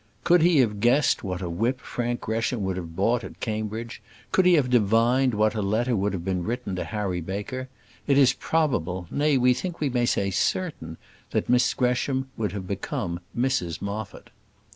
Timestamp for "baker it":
7.21-8.17